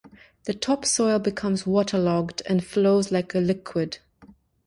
The 0.45 0.55
top 0.55 0.83
soil 0.83 1.19
becomes 1.19 1.67
waterlogged, 1.67 2.41
and 2.49 2.65
flows 2.65 3.11
like 3.11 3.35
a 3.35 3.39
liquid. 3.39 3.99